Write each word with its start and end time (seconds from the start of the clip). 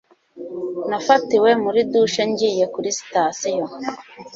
nafatiwe 0.89 1.49
muri 1.63 1.79
douche 1.91 2.23
ngiye 2.29 2.65
kuri 2.73 2.89
sitasiyo 2.97 3.65